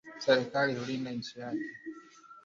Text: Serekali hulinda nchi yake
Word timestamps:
Serekali 0.19 0.75
hulinda 0.75 1.11
nchi 1.11 1.39
yake 1.39 1.65